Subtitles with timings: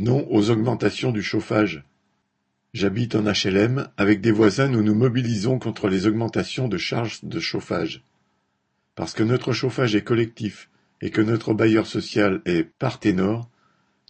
[0.00, 1.82] Non aux augmentations du chauffage.
[2.72, 7.40] J'habite en HLM, avec des voisins nous nous mobilisons contre les augmentations de charges de
[7.40, 8.04] chauffage.
[8.94, 13.50] Parce que notre chauffage est collectif et que notre bailleur social est Parténor,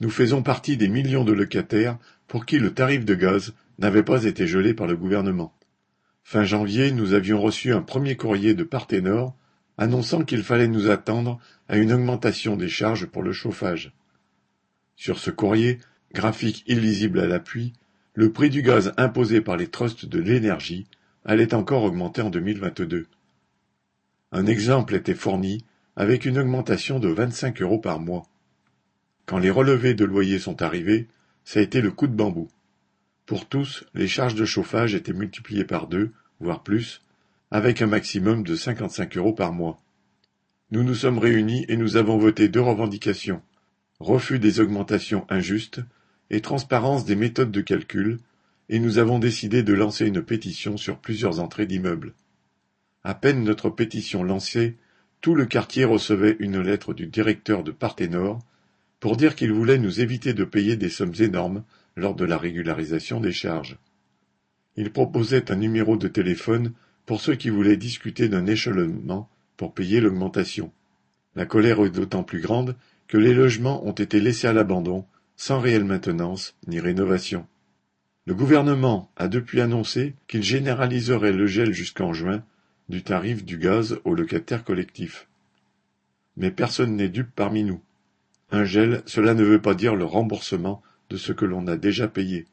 [0.02, 1.96] nous faisons partie des millions de locataires
[2.26, 5.54] pour qui le tarif de gaz n'avait pas été gelé par le gouvernement.
[6.22, 9.34] Fin janvier, nous avions reçu un premier courrier de Parténor
[9.78, 13.94] annonçant qu'il fallait nous attendre à une augmentation des charges pour le chauffage.
[14.98, 15.78] Sur ce courrier,
[16.12, 17.72] graphique illisible à l'appui,
[18.14, 20.88] le prix du gaz imposé par les trusts de l'énergie
[21.24, 23.06] allait encore augmenter en 2022.
[24.32, 28.24] Un exemple était fourni avec une augmentation de 25 euros par mois.
[29.24, 31.06] Quand les relevés de loyer sont arrivés,
[31.44, 32.48] ça a été le coup de bambou.
[33.24, 36.10] Pour tous, les charges de chauffage étaient multipliées par deux,
[36.40, 37.02] voire plus,
[37.52, 39.80] avec un maximum de 55 euros par mois.
[40.72, 43.40] Nous nous sommes réunis et nous avons voté deux revendications
[44.00, 45.80] refus des augmentations injustes
[46.30, 48.18] et transparence des méthodes de calcul,
[48.68, 52.14] et nous avons décidé de lancer une pétition sur plusieurs entrées d'immeubles.
[53.02, 54.76] À peine notre pétition lancée,
[55.20, 58.40] tout le quartier recevait une lettre du directeur de Parténor
[59.00, 61.64] pour dire qu'il voulait nous éviter de payer des sommes énormes
[61.96, 63.78] lors de la régularisation des charges.
[64.76, 66.72] Il proposait un numéro de téléphone
[67.06, 70.72] pour ceux qui voulaient discuter d'un échelonnement pour payer l'augmentation.
[71.34, 72.76] La colère est d'autant plus grande
[73.08, 75.04] que les logements ont été laissés à l'abandon,
[75.36, 77.46] sans réelle maintenance ni rénovation.
[78.26, 82.44] Le gouvernement a depuis annoncé qu'il généraliserait le gel jusqu'en juin
[82.88, 85.26] du tarif du gaz aux locataires collectifs.
[86.36, 87.80] Mais personne n'est dupe parmi nous.
[88.50, 92.08] Un gel, cela ne veut pas dire le remboursement de ce que l'on a déjà
[92.08, 92.46] payé.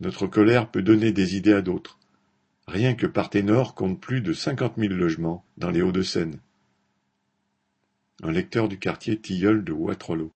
[0.00, 1.98] Notre colère peut donner des idées à d'autres.
[2.66, 6.38] Rien que Parthénor compte plus de cinquante mille logements dans les Hauts-de-Seine.
[8.22, 10.28] Un lecteur du quartier Tilleul de Waterloo.